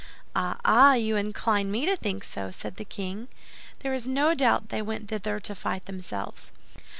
"Ah, 0.35 0.57
ah! 0.65 0.93
You 0.95 1.15
incline 1.15 1.69
me 1.69 1.85
to 1.85 1.95
think 1.95 2.23
so," 2.23 2.49
said 2.49 2.77
the 2.77 2.83
king. 2.85 3.27
"There 3.81 3.93
is 3.93 4.07
no 4.07 4.33
doubt 4.33 4.69
they 4.69 4.81
went 4.81 5.09
thither 5.09 5.39
to 5.41 5.53
fight 5.53 5.85
themselves." 5.85 6.51